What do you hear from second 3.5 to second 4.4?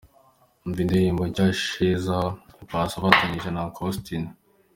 na Uncle Austin.